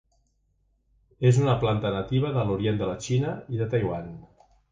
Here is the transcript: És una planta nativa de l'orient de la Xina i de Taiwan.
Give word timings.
És 1.31 1.37
una 1.41 1.53
planta 1.65 1.91
nativa 1.97 2.33
de 2.37 2.47
l'orient 2.49 2.81
de 2.81 2.89
la 2.93 2.97
Xina 3.09 3.35
i 3.57 3.61
de 3.63 3.71
Taiwan. 3.75 4.11